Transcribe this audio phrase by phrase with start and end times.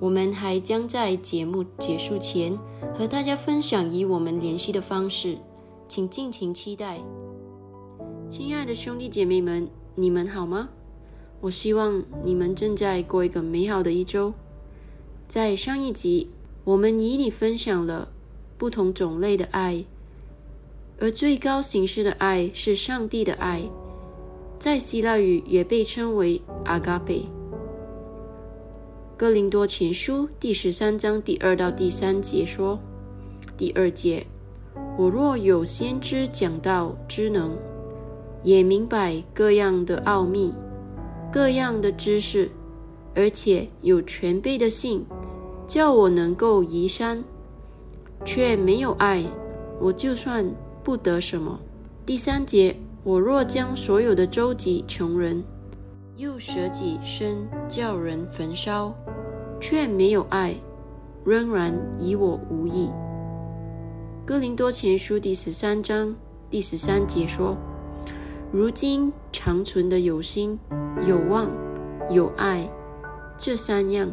[0.00, 2.56] 我们还将在节目结束前
[2.94, 5.36] 和大家分享与我们联系的方式，
[5.88, 7.00] 请尽情期待。
[8.28, 10.68] 亲爱的兄弟姐妹们，你们好吗？
[11.40, 14.32] 我希望你们正在过一个美好的一周。
[15.26, 16.30] 在上一集，
[16.64, 18.08] 我们与你分享了
[18.56, 19.84] 不同种类的爱，
[21.00, 23.62] 而最高形式的爱是上帝的爱，
[24.58, 27.26] 在希腊语也被称为阿嘎贝。
[29.18, 32.78] 哥林多前书第十三章第二到第三节说
[33.58, 34.24] ：“第二节，
[34.96, 37.50] 我若有先知讲道之能，
[38.44, 40.54] 也明白各样的奥秘、
[41.32, 42.48] 各样的知识，
[43.12, 45.04] 而且有全备的信，
[45.66, 47.24] 叫我能够移山，
[48.24, 49.24] 却没有爱，
[49.80, 50.48] 我就算
[50.84, 51.58] 不得什么。
[52.06, 55.42] 第三节，我若将所有的周济穷人，
[56.18, 58.92] 又舍己身叫人焚烧，
[59.60, 60.52] 却没有爱，
[61.24, 62.90] 仍然以我无益。
[64.26, 66.12] 哥林多前书第十三章
[66.50, 67.56] 第十三节说
[68.50, 70.58] ：“如今长存的有心、
[71.06, 71.48] 有望、
[72.10, 72.68] 有爱，
[73.36, 74.10] 这三样，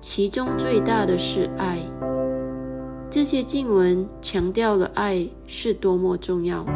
[0.00, 1.78] 其中最大的是爱。”
[3.08, 6.66] 这些经文强调了爱是多么重要。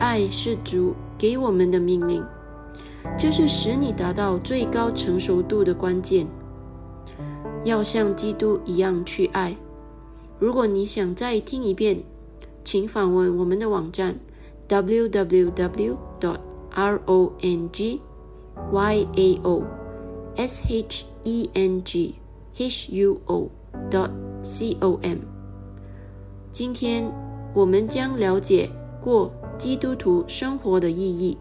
[0.00, 2.24] 爱是主给我们的命令，
[3.16, 6.26] 这是使你达到最高成熟度的关键。
[7.64, 9.56] 要像基督一样去爱。
[10.38, 12.02] 如果你想再听一遍，
[12.64, 14.18] 请访问我们的网站
[14.68, 15.96] w w w.
[16.20, 16.38] dot
[16.70, 18.00] r o n g
[18.72, 19.62] y a o
[20.36, 22.14] s h e n g
[22.56, 23.50] h u o.
[23.90, 24.10] dot
[24.42, 25.18] c o m。
[26.52, 27.10] 今天
[27.54, 28.70] 我们将了解
[29.02, 31.36] 过基督徒生活的意义，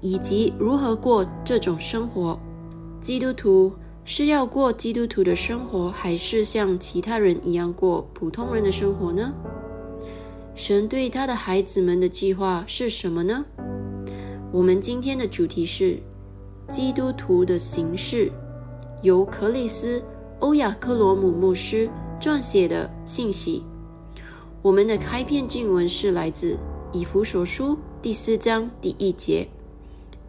[0.00, 2.38] 以及如何过这种生活。
[3.00, 3.72] 基督徒。
[4.02, 9.32] 是要过基督徒的生活，还是像其他人一样过普通人的生活呢？
[10.54, 13.44] 神对他的孩子们的计划是什么呢？
[14.50, 16.02] 我们今天的主题是
[16.66, 18.32] 基督徒的形式，
[19.02, 20.00] 由克里斯·
[20.40, 21.88] 欧亚克罗姆牧师
[22.18, 23.62] 撰写的信息。
[24.60, 26.58] 我们的开篇经文是来自
[26.90, 29.46] 以弗所书第四章第一节。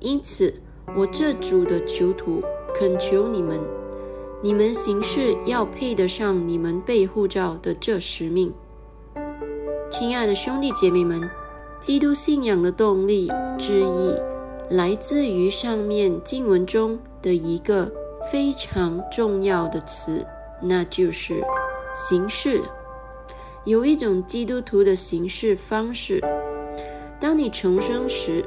[0.01, 0.53] 因此，
[0.97, 2.43] 我这主的囚徒。
[2.73, 3.59] 恳求你们，
[4.41, 8.53] 你们行事要配得上你们被护照的这使命。
[9.91, 11.29] 亲爱的兄弟姐妹们，
[11.81, 14.15] 基督信仰的动力之一，
[14.73, 17.91] 来自于上面经文中的一个
[18.31, 20.25] 非常重要的词，
[20.61, 21.43] 那就是
[21.93, 22.61] 形式。
[23.65, 26.23] 有一种基督徒的行事方式，
[27.19, 28.45] 当你重生时。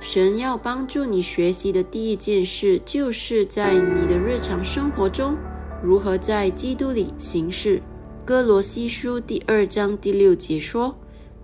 [0.00, 5.36] 神要帮助你学习的第一件事，就是在你的日常生活中
[5.82, 7.82] 如何在基督里行事。
[8.24, 10.94] 哥罗西书第二章第六节说：“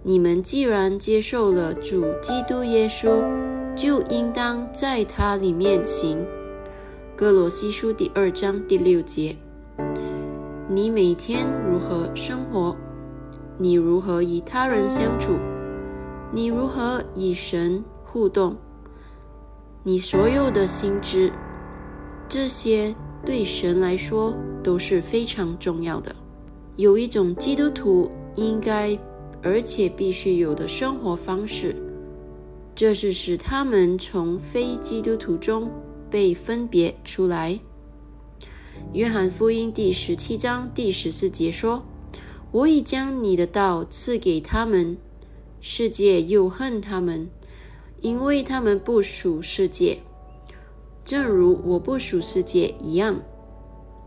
[0.03, 3.23] 你们既然接受了主基督耶稣，
[3.77, 6.25] 就应当在他里面行。”
[7.15, 9.37] 哥罗西书第二章第六节。
[10.69, 12.75] 你每天如何生活？
[13.59, 15.35] 你如何与他人相处？
[16.33, 17.85] 你如何与神？
[18.17, 18.57] 互动，
[19.83, 21.31] 你所有的心智，
[22.27, 22.95] 这些
[23.27, 24.35] 对神来说
[24.65, 26.17] 都是非常重要的。
[26.77, 28.99] 有一种基督徒应该
[29.43, 31.77] 而且必须有的生活方式，
[32.75, 35.71] 这是使他们从非基督徒中
[36.09, 37.61] 被分别出来。
[38.95, 41.85] 约翰福音第十七章第十四节说
[42.51, 44.97] ：“我已将你的道赐给他们，
[45.61, 47.29] 世界又恨他们。”
[48.07, 49.99] 因为他们不属世界，
[51.05, 53.21] 正如我不属世界一样。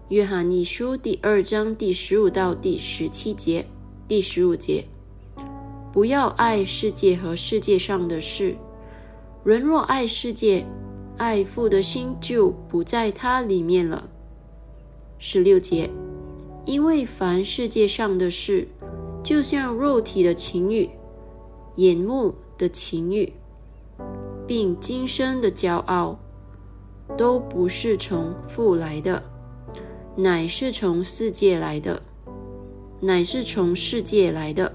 [0.08, 3.66] 约翰一书第二章第十五到第十七节，
[4.08, 4.86] 第十五节：
[5.92, 8.56] 不要爱世界和世界上的事。
[9.44, 10.66] 人若爱世界，
[11.18, 14.10] 爱父的心就不在他里面了。
[15.18, 15.90] 十六节：
[16.64, 18.66] 因为凡世界上的事，
[19.22, 20.90] 就像肉体的情欲、
[21.76, 23.34] 眼目的情欲。
[24.50, 26.18] 并今生的骄傲，
[27.16, 29.24] 都不是从父来的，
[30.16, 32.02] 乃是从世界来的，
[33.00, 34.74] 乃是从世界来的。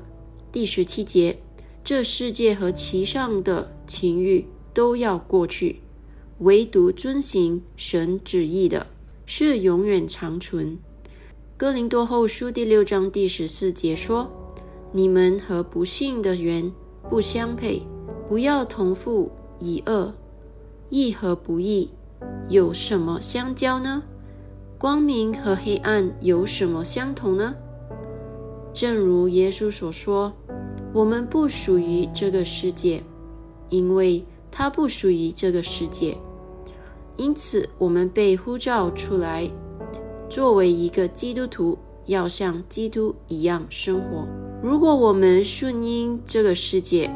[0.53, 1.37] 第十七节，
[1.83, 5.81] 这世界和其上的情欲都要过去，
[6.39, 8.87] 唯独遵行神旨意的，
[9.27, 10.79] 是永远长存。
[11.57, 14.31] 哥林多后书第六章第十四节说
[14.95, 16.73] ：“你们和不幸的人
[17.11, 17.83] 不相配，
[18.29, 20.15] 不要同父。”以恶，
[20.91, 21.91] 义和不义
[22.49, 24.03] 有什么相交呢？
[24.79, 27.55] 光明和黑暗有什么相同呢？
[28.73, 30.33] 正如耶稣所说
[30.93, 33.03] ：“我们不属于这个世界，
[33.69, 36.19] 因为它不属于这个世界。
[37.17, 39.49] 因此，我们被呼召出来，
[40.29, 44.27] 作为一个基督徒，要像基督一样生活。
[44.61, 47.09] 如果我们顺应这个世界，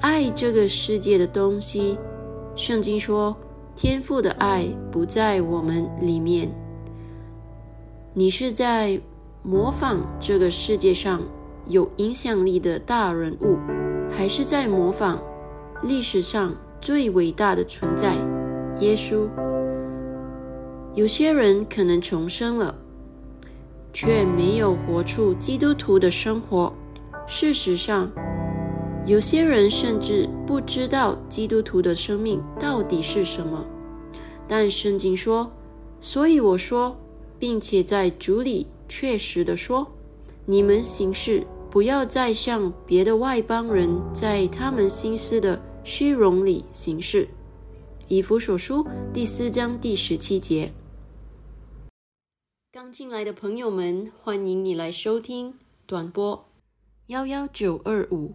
[0.00, 1.98] 爱这个世界的东西，
[2.56, 3.36] 圣经说，
[3.76, 6.50] 天赋的爱不在我们里面。
[8.14, 8.98] 你是在
[9.42, 11.20] 模仿这个世界上
[11.66, 13.58] 有影响力的大人物，
[14.10, 15.22] 还是在模仿
[15.82, 18.14] 历史上最伟大的存在——
[18.80, 19.28] 耶稣。
[20.94, 22.74] 有些人可能重生了，
[23.92, 26.72] 却没有活出基督徒的生活。
[27.26, 28.10] 事实上，
[29.10, 33.66] 有些人甚至不知道基督徒的生命到底是什么。
[34.46, 35.50] 但圣经说
[36.00, 36.96] ：“所以我说，
[37.36, 39.84] 并且在主里确实的说，
[40.46, 47.26] 你们行事不要再像别的外邦人，在他们心思的虚荣里行事。”
[48.06, 50.70] 以弗所书第四章第十七节。
[52.70, 56.44] 刚进来的朋友们，欢迎你来收听短波
[57.08, 58.34] 幺幺九二五。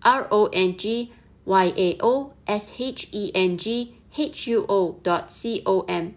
[0.00, 1.10] R o n g
[1.44, 6.08] y a o s h e n g h u o dot c o m，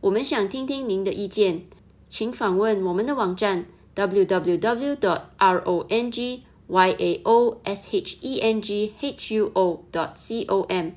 [0.00, 1.66] 我们想听听您的意见，
[2.08, 4.96] 请访问我们的网站 www
[5.38, 10.90] rongy ao s h e n g h u o dot com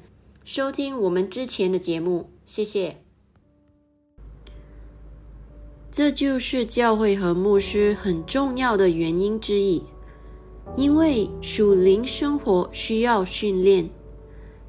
[0.43, 2.97] 收听我们之前的节目，谢谢。
[5.91, 9.81] 这就是教会和牧师很重要的原因之一。
[10.75, 13.89] 因为属灵生活需要训练，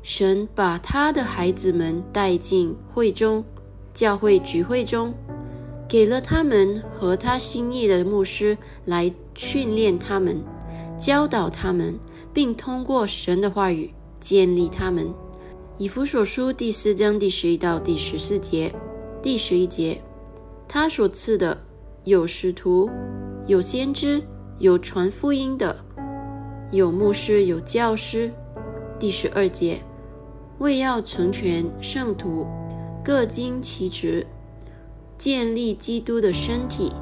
[0.02, 3.44] 神把他的孩子们带进会中、
[3.92, 5.12] 教会聚会中，
[5.88, 10.40] 给了他们和他心意的牧师来训练他们、
[10.96, 11.98] 教导他们，
[12.32, 15.12] 并通过神的话语建立他们。
[15.78, 18.72] 以弗所书第四章第十一到第十四节，
[19.20, 20.00] 第十一节，
[20.68, 21.60] 他所赐的
[22.04, 22.88] 有使徒，
[23.46, 24.22] 有先知，
[24.58, 25.84] 有传福音的。
[26.72, 28.30] 有牧师，有教师。
[28.98, 29.80] 第十二节，
[30.58, 32.46] 为要成全圣徒，
[33.04, 34.26] 各经其职，
[35.16, 36.92] 建立基督的身体。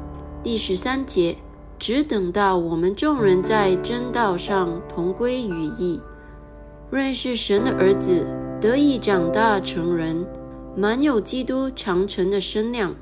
[0.42, 1.36] 第十三节，
[1.78, 5.98] 只等到我们众人在真道上同归于一，
[6.90, 8.26] 认识神的儿子，
[8.60, 10.26] 得以长大成人，
[10.76, 12.94] 满有基督长成的身量。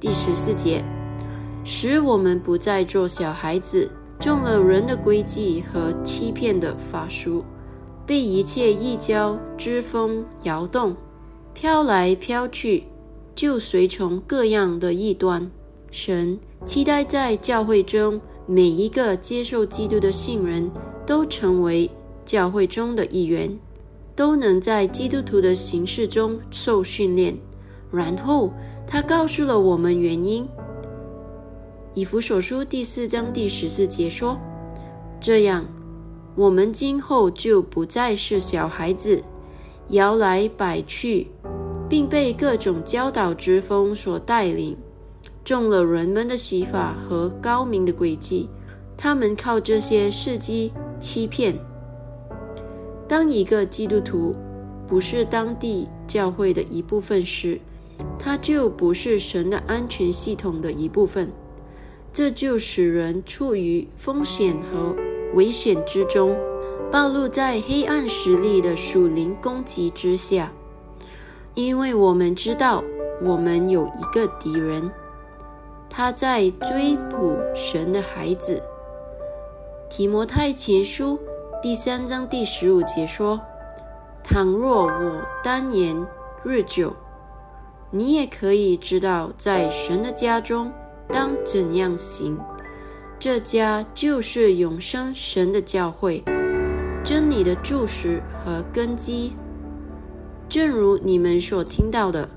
[0.00, 0.82] 第十四节，
[1.64, 3.90] 使我们不再做小孩子。
[4.22, 7.44] 中了人的诡计和欺骗的法术，
[8.06, 10.94] 被一切异教之风摇动，
[11.52, 12.84] 飘来飘去，
[13.34, 15.50] 就随从各样的异端。
[15.90, 20.70] 神期待在教会中每一个接受基督的信人
[21.04, 21.90] 都成为
[22.24, 23.58] 教会中的一员，
[24.14, 27.36] 都能在基督徒的形式中受训练。
[27.90, 28.52] 然后
[28.86, 30.46] 他告诉了我们原因。
[31.94, 34.38] 以弗所书第四章第十四节说
[35.20, 35.66] ：“这样，
[36.34, 39.22] 我们今后就不再是小孩子，
[39.88, 41.28] 摇来摆去，
[41.90, 44.74] 并被各种教导之风所带领，
[45.44, 48.48] 中了人们的洗法和高明的诡计。
[48.96, 51.54] 他们靠这些事迹欺骗。
[53.06, 54.34] 当一个基督徒
[54.86, 57.60] 不是当地教会的一部分时，
[58.18, 61.30] 他就不是神的安全系统的一部分。”
[62.12, 64.94] 这就使人处于风险和
[65.34, 66.36] 危险之中，
[66.90, 70.52] 暴露在黑暗实力的属灵攻击之下。
[71.54, 72.84] 因为我们知道，
[73.22, 74.90] 我们有一个敌人，
[75.88, 78.62] 他在追捕神的孩子。
[79.88, 81.18] 提摩太前书
[81.62, 83.40] 第三章第十五节说
[84.22, 86.06] ：“倘若我单言
[86.44, 86.94] 日久，
[87.90, 90.70] 你也可以知道，在神的家中。”
[91.12, 92.38] 当怎样行？
[93.18, 96.24] 这家就是永生神的教会，
[97.04, 99.34] 真理的柱石和根基。
[100.48, 102.28] 正如你们所听到的，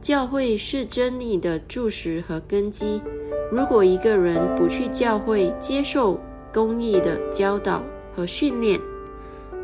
[0.00, 3.00] 教会是真理的柱石和根基。
[3.52, 6.20] 如果一个人不去教会接受
[6.52, 7.82] 公义的教导
[8.14, 8.80] 和训练，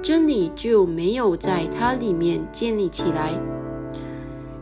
[0.00, 3.33] 真理就没有在他里面建立起来。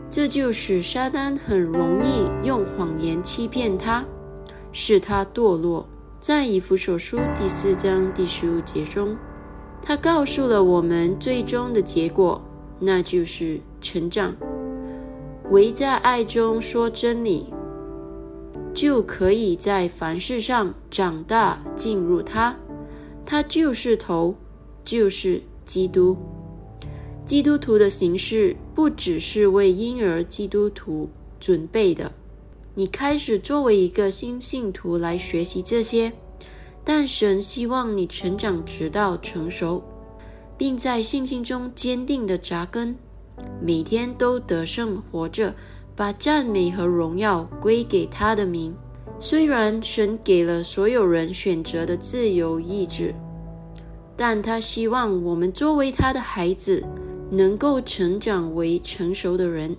[0.09, 4.03] 这就使撒旦很容易用谎言欺骗他，
[4.71, 5.87] 使他堕落。
[6.19, 9.15] 在以弗所书第四章第十五节中，
[9.81, 12.41] 他告诉了我们最终的结果，
[12.79, 14.35] 那就是成长。
[15.51, 17.53] 唯在爱中说真理，
[18.73, 22.55] 就可以在凡事上长大，进入他。
[23.25, 24.35] 他就是头，
[24.83, 26.17] 就是基督。
[27.29, 31.07] 基督徒的形式不只是为婴儿基督徒
[31.39, 32.11] 准备的。
[32.73, 36.11] 你开始作为一个新信徒来学习这些，
[36.83, 39.83] 但神希望你成长直到成熟，
[40.57, 42.95] 并在信心中坚定的扎根，
[43.63, 45.53] 每天都得胜活着，
[45.95, 48.73] 把赞美和荣耀归给他的名。
[49.19, 53.13] 虽然神给了所有人选择的自由意志，
[54.17, 56.83] 但他希望我们作为他的孩子。
[57.31, 59.75] 能够成长为成熟的人，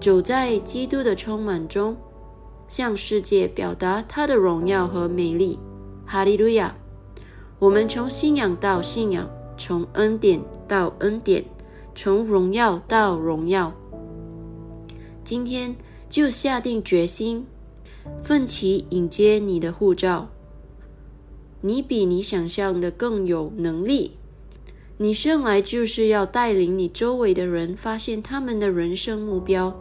[0.00, 1.96] 走在基督的充满中，
[2.68, 5.58] 向世界表达他的荣耀和美丽。
[6.06, 6.74] 哈利路亚！
[7.58, 11.44] 我们从信仰到信仰，从恩典到恩典，
[11.94, 13.72] 从荣耀到荣耀。
[15.22, 15.76] 今天
[16.08, 17.46] 就下定决心，
[18.22, 20.28] 奋起迎接你的护照。
[21.60, 24.16] 你比你想象的更有能力。
[25.02, 29.74] 你生来就是要带领你周围的人发现他们的人生目标。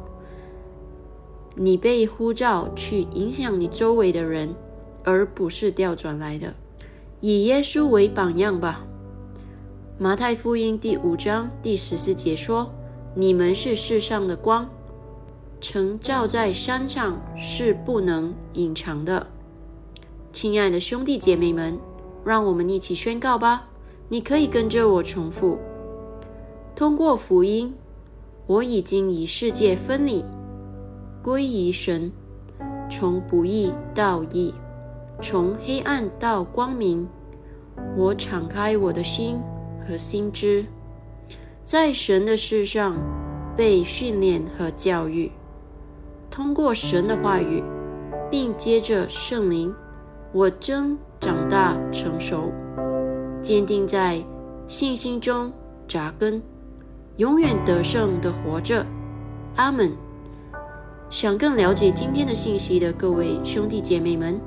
[1.56, 4.56] 你被呼召去影响你周围的人，
[5.04, 6.56] 而不是调转来的。
[7.20, 8.86] 以耶稣为榜样吧。
[9.98, 12.74] 马太福音第五章第十四节说
[13.14, 14.70] ：“你们是世上的光，
[15.60, 19.28] 曾照在山上是不能隐藏的。”
[20.32, 21.78] 亲爱的兄弟姐妹们，
[22.24, 23.69] 让我们一起宣告吧。
[24.12, 25.60] 你可以跟着我重复：
[26.76, 27.72] 通过福音，
[28.48, 30.26] 我已经与世界分离，
[31.22, 32.12] 归于神，
[32.90, 34.52] 从不义到义，
[35.22, 37.08] 从黑暗到光明。
[37.96, 39.38] 我敞开我的心
[39.80, 40.66] 和心知，
[41.64, 42.98] 在神的事上
[43.56, 45.32] 被训练和教育，
[46.32, 47.64] 通过神的话语，
[48.32, 49.72] 并接着圣灵，
[50.34, 52.52] 我真长大成熟。
[53.42, 54.24] 坚定在
[54.68, 55.52] 信心中
[55.88, 56.42] 扎根，
[57.18, 58.86] 永远得胜的活着。
[59.56, 59.92] 阿门。
[61.10, 64.40] 想更了解今天的信息的各位兄弟姐妹们，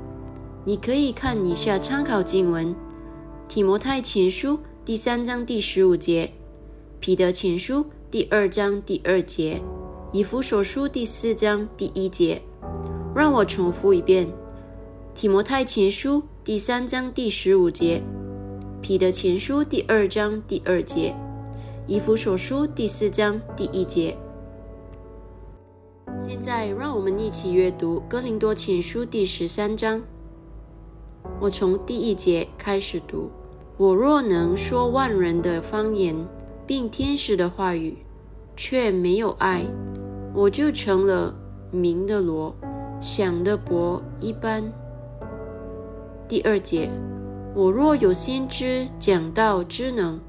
[0.63, 2.67] 你可以看以下参考经文：
[3.49, 4.53] 《提摩太前书》
[4.85, 6.27] 第三章第十五节，
[7.01, 9.61] 《彼得前书》第二章第二节，
[10.17, 12.41] 《以弗所书》第四章第一节。
[13.13, 14.25] 让我重复一遍：
[15.13, 18.01] 《提摩太前书》第三章第十五节。
[18.83, 21.15] 彼得前书第二章第二节，
[21.87, 24.17] 以弗所书第四章第一节。
[26.19, 30.01] 现在，让我们一起阅读哥林多前书第十三章。
[31.39, 33.31] 我从第一节开始读：
[33.77, 36.13] 我若能说万人的方言，
[36.67, 37.99] 并天使的话语，
[38.53, 39.63] 却没有爱，
[40.33, 41.33] 我就成了
[41.71, 42.53] 明的罗，
[42.99, 44.61] 响的钹一般。
[46.27, 46.89] 第二节。
[47.55, 50.19] 我若有先知讲道之能，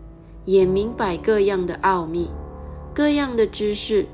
[0.44, 2.30] 也明白各样的奥秘、
[2.94, 4.06] 各样的知识，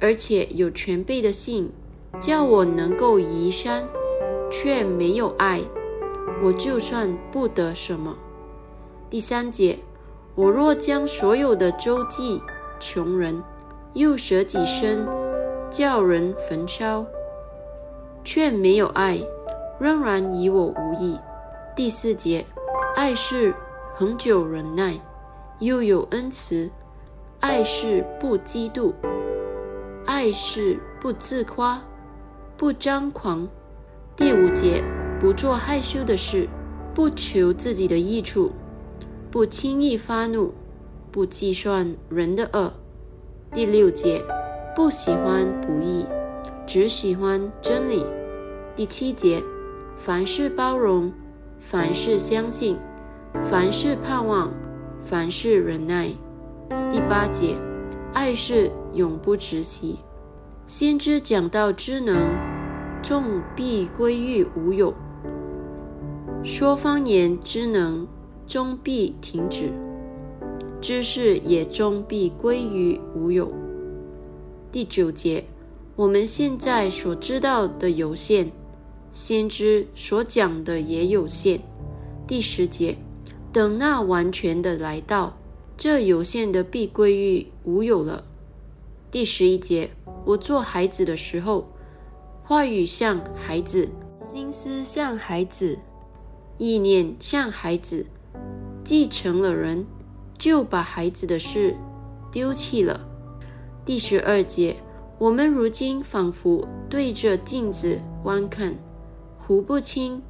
[0.00, 1.70] 而且有全备的信，
[2.18, 3.84] 叫我能够移山，
[4.50, 5.60] 却没有爱，
[6.42, 8.16] 我就算不得什么。
[9.10, 9.78] 第三节，
[10.34, 12.40] 我若将所有的周济
[12.80, 13.42] 穷人，
[13.92, 15.06] 又舍己身
[15.70, 17.04] 叫人焚烧，
[18.24, 19.20] 却没有爱，
[19.78, 21.18] 仍然与我无益。
[21.76, 22.42] 第四节，
[22.94, 23.54] 爱是
[23.94, 24.98] 恒久忍耐，
[25.58, 26.70] 又有恩慈；
[27.38, 28.94] 爱是不嫉妒，
[30.06, 31.82] 爱是不自夸，
[32.56, 33.46] 不张狂。
[34.16, 34.82] 第五节，
[35.20, 36.48] 不做害羞的事，
[36.94, 38.52] 不求自己的益处，
[39.30, 40.54] 不轻易发怒，
[41.12, 42.72] 不计算人的恶。
[43.52, 44.22] 第六节，
[44.74, 46.06] 不喜欢不义，
[46.66, 48.02] 只喜欢真理。
[48.74, 49.42] 第七节，
[49.98, 51.12] 凡事包容。
[51.68, 52.78] 凡事相信，
[53.42, 54.52] 凡事盼望，
[55.00, 56.10] 凡事忍耐。
[56.92, 57.56] 第八节，
[58.14, 59.98] 爱是永不止息。
[60.64, 62.16] 先知讲到：知能，
[63.02, 64.94] 众必归于无有；
[66.44, 68.06] 说方言之能，
[68.46, 69.72] 终必停止；
[70.80, 73.52] 知识也终必归于无有。
[74.70, 75.44] 第九节，
[75.96, 78.52] 我们现在所知道的有限。
[79.16, 81.62] 先知所讲的也有限。
[82.26, 82.98] 第十节，
[83.50, 85.38] 等那完全的来到，
[85.74, 88.26] 这有限的必归于无有了。
[89.10, 89.88] 第十一节，
[90.26, 91.66] 我做孩子的时候，
[92.44, 95.78] 话语像孩子，心思像孩子，
[96.58, 98.04] 意念像孩子，
[98.84, 99.86] 继承了人，
[100.36, 101.74] 就把孩子的事
[102.30, 103.00] 丢弃了。
[103.82, 104.76] 第十二节，
[105.18, 108.76] 我们如今仿佛对着镜子观看。
[109.46, 110.20] 胡不清，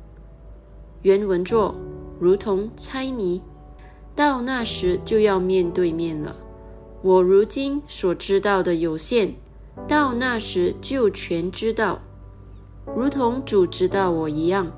[1.00, 1.74] 原文作
[2.20, 3.40] 如同猜谜。
[4.14, 6.36] 到那时就要面对面了。
[7.00, 9.34] 我如今所知道的有限，
[9.88, 11.98] 到那时就全知道，
[12.94, 14.70] 如同主知道我一样。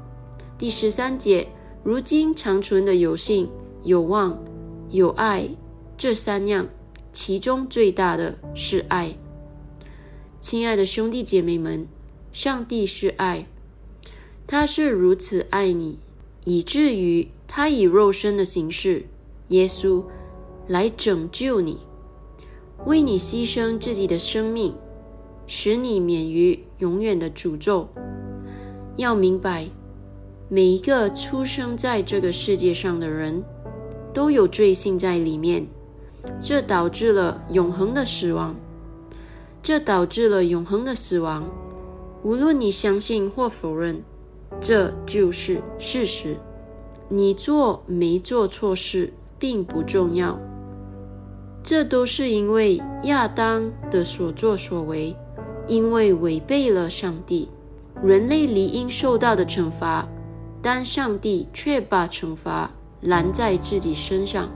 [0.57, 1.49] 第十三节，
[1.83, 3.51] 如今长存的有信、
[3.83, 4.39] 有望、
[4.91, 5.49] 有爱，
[5.97, 6.65] 这三样，
[7.11, 9.13] 其中最大的是爱。
[10.39, 11.89] 亲爱的兄弟姐妹们，
[12.31, 13.45] 上帝是爱，
[14.51, 15.99] 他是如此爱你，
[16.45, 19.05] 以至于他以肉身的形式。
[19.49, 20.03] 耶稣
[20.67, 21.81] 来拯救你，
[22.87, 24.75] 为你牺牲自己的生命，
[25.47, 27.89] 使你免于永远的诅咒。
[28.97, 29.69] 要明白，
[30.49, 33.45] 每一个出生在这个世界上的人，
[34.15, 35.67] 都有罪性在里面，
[36.43, 38.57] 这导致了永恒的死亡。
[39.63, 41.45] 这导致了永恒的死亡。
[42.23, 44.03] 无论你相信或否认，
[44.61, 46.37] 这就是事实。
[47.09, 49.13] 你做没做错事？
[49.41, 50.37] 并不重要，
[51.63, 55.17] 这都是因为亚当的所作所为，
[55.69, 57.49] 因为违背了上帝，
[58.03, 60.09] 人类理应受到的惩罚，
[60.61, 62.69] 但上帝却把惩罚
[63.01, 64.51] 拦在自己身上，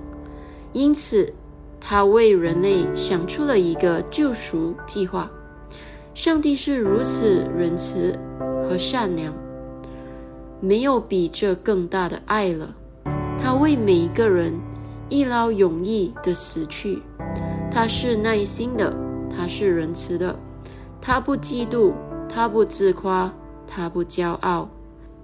[0.72, 1.32] 因此
[1.80, 5.30] 他为人类想出了一个救赎计划。
[6.12, 8.18] 上帝是如此仁慈
[8.64, 9.32] 和善良，
[10.62, 12.74] 没有比这更大的爱了。
[13.38, 14.58] 他为每一个人。
[15.08, 17.02] 一劳永逸的死去，
[17.70, 18.96] 他是耐心的，
[19.28, 20.34] 他是仁慈的，
[21.02, 21.92] 他不嫉妒，
[22.30, 23.30] 他不自夸，
[23.66, 24.70] 他不骄傲，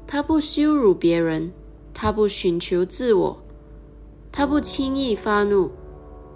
[0.07, 1.51] 他不羞辱别人，
[1.95, 3.39] 他不寻求自我，
[4.31, 5.71] 他不轻易发怒，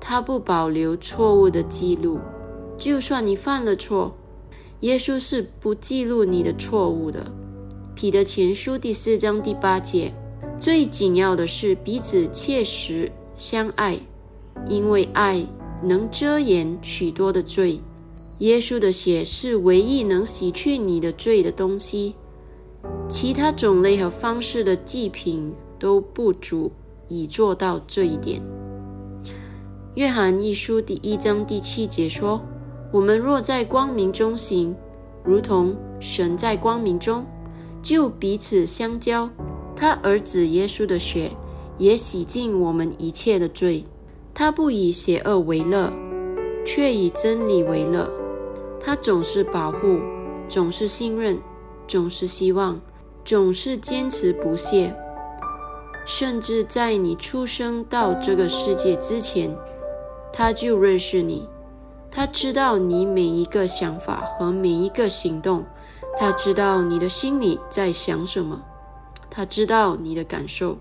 [0.01, 2.19] 他不保留错误的记录。
[2.79, 4.17] 就算你犯了错，
[4.81, 7.31] 耶稣是不记录你的错误的。
[7.95, 10.13] 彼得前书第四章第八节，
[10.59, 13.11] 最紧要的是彼此切实。
[13.35, 13.99] 相爱，
[14.69, 15.45] 因为爱
[15.83, 17.81] 能遮掩许多的罪。
[18.39, 22.15] 耶稣的血是唯一能洗去你的罪的东西，
[23.09, 26.71] 其他种类和方式的祭品都不足
[27.09, 28.43] 以做到这一点。
[29.95, 32.41] 约翰一书第一章第七节说
[32.93, 34.75] ：“我们若在光明中行，
[35.25, 37.25] 如同神在光明中，
[37.83, 39.29] 就彼此相交。
[39.77, 41.33] 他儿子耶稣的血。”
[41.79, 43.85] 也洗净我们一切的罪。
[44.35, 45.93] 他不以邪恶为乐，
[46.65, 48.09] 却以真理为乐。
[48.79, 49.99] 他总是保护，
[50.47, 51.39] 总是信任，
[51.89, 52.81] 总是希望，
[53.25, 54.95] 总是坚持不懈。
[56.05, 59.57] 甚至在你出生到这个世界之前，
[60.33, 61.49] 他就认识你。
[62.11, 65.65] 他知道你每一个想法和每一个行动。
[66.17, 68.63] 他知道你的心里在想什么。
[69.31, 70.77] 他知道你的感受。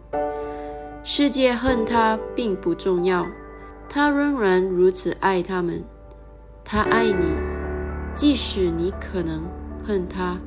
[1.04, 3.26] 世界恨他并不重要，
[3.90, 5.84] 他仍然如此爱他们。
[6.64, 7.26] 他爱你，
[8.14, 9.42] 即使你可能
[9.84, 10.38] 恨他。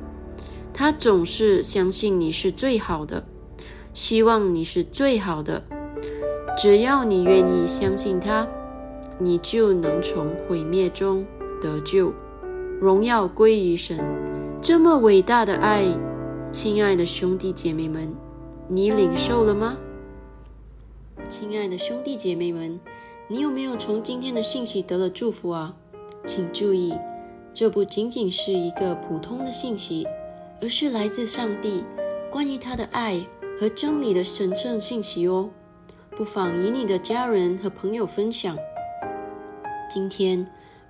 [0.73, 3.25] 他总是相信你是最好的，
[3.93, 5.63] 希望你是最好的。
[6.57, 8.47] 只要你愿意相信他，
[9.17, 11.25] 你就能从毁灭中
[11.59, 12.13] 得救，
[12.79, 13.99] 荣耀归于神。
[14.67, 15.85] 这么伟大的爱，
[16.51, 18.11] 亲爱的兄弟姐妹们，
[18.67, 19.77] 你领受了吗？
[21.29, 22.79] 亲爱的兄弟姐妹们，
[23.27, 25.75] 你有没有从今天的信息得了祝福啊？
[26.25, 26.95] 请注意，
[27.53, 30.07] 这不仅仅是一个普通的信息，
[30.59, 31.83] 而是来自上帝
[32.31, 33.23] 关于他的爱
[33.59, 35.47] 和真理的神圣信息哦。
[36.17, 38.57] 不妨与你的家人和朋友分享。
[39.87, 40.43] 今天，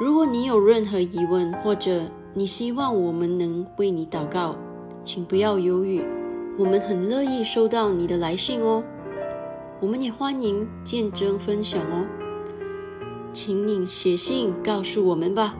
[0.00, 2.02] 如果你有任何疑问，或者
[2.34, 4.56] 你希望我们能为你祷告，
[5.04, 6.02] 请不要犹豫，
[6.58, 8.82] 我们很乐意收到你的来信哦。
[9.80, 12.04] 我们也欢迎见证分享哦，
[13.32, 15.54] 请你写信告诉我们吧，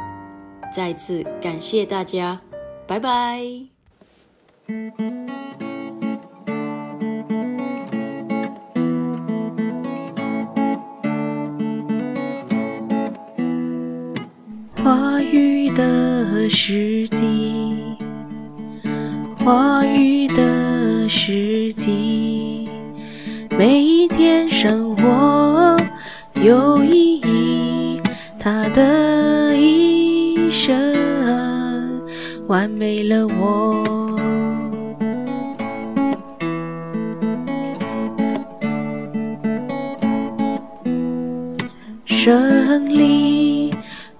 [0.71, 2.39] 再次感谢大家，
[2.87, 3.41] 拜拜。
[14.81, 17.97] 话语的时机，
[19.43, 22.69] 话语的时机，
[23.57, 25.75] 每一天生活
[26.41, 28.01] 有意义，
[28.39, 29.20] 他的
[32.51, 33.81] 完美了我。
[42.05, 43.71] 胜利。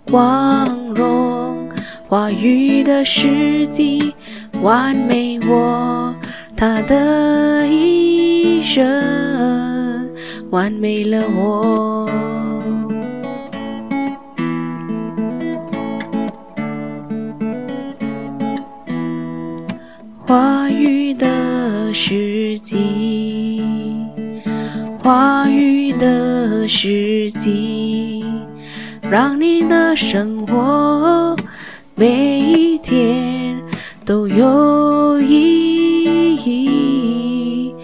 [0.05, 0.65] 光
[0.95, 1.69] 荣
[2.07, 4.13] 话语的时机，
[4.61, 6.15] 完美我
[6.55, 10.09] 他的一生，
[10.51, 12.40] 完美了我。
[22.03, 23.61] 时机，
[25.03, 28.25] 话语的时机。
[29.07, 31.35] 让你的生活
[31.93, 33.55] 每一天
[34.03, 37.75] 都有意义。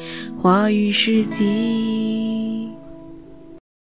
[0.41, 1.86] 话语时机。